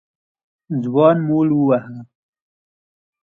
ځوان 0.83 1.17
مول 1.27 1.49
وواهه. 1.53 1.97